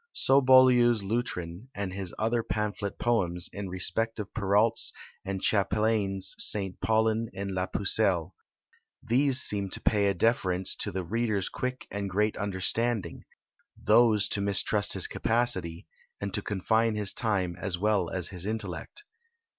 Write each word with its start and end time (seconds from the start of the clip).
So 0.13 0.41
Boileau's 0.41 1.03
Lutrin, 1.03 1.67
and 1.75 1.93
his 1.93 2.11
other 2.17 2.41
pamphlet 2.41 2.97
poems, 2.97 3.51
in 3.53 3.69
respect 3.69 4.17
of 4.17 4.33
Perrault's 4.33 4.91
and 5.23 5.43
Chapelain's 5.43 6.33
St. 6.39 6.81
Paulin 6.81 7.29
and 7.35 7.51
la 7.51 7.67
Pucelle. 7.67 8.33
These 9.03 9.41
seem 9.41 9.69
to 9.69 9.79
pay 9.79 10.07
a 10.07 10.15
deference 10.15 10.73
to 10.77 10.91
the 10.91 11.03
reader's 11.03 11.49
quick 11.49 11.85
and 11.91 12.09
great 12.09 12.35
understanding; 12.35 13.25
those 13.79 14.27
to 14.29 14.41
mistrust 14.41 14.93
his 14.93 15.05
capacity, 15.05 15.85
and 16.19 16.33
to 16.33 16.41
confine 16.41 16.95
his 16.95 17.13
time 17.13 17.55
as 17.61 17.77
well 17.77 18.09
as 18.09 18.29
his 18.29 18.47
intellect." 18.47 19.03